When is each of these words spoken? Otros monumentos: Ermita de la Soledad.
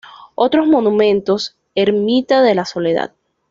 Otros 0.33 0.65
monumentos: 0.65 1.57
Ermita 1.75 2.41
de 2.41 2.55
la 2.55 2.65
Soledad. 2.65 3.13